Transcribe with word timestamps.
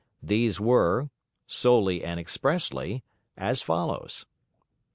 These 0.23 0.59
were, 0.59 1.11
"solely 1.45 2.03
and 2.03 2.19
expressly," 2.19 3.03
as 3.37 3.61
follows: 3.61 4.25
1. 4.29 4.33